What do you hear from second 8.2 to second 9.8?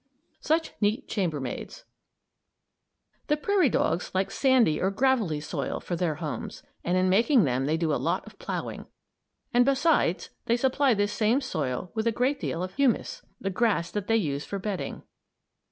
of ploughing. And